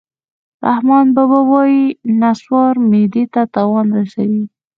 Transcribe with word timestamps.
رحمان 0.67 1.05
بابا 1.15 1.39
وایي: 1.51 1.83
نصوار 2.19 2.75
معدې 2.89 3.23
ته 3.33 3.41
تاوان 3.55 3.87
رسوي 3.97 4.43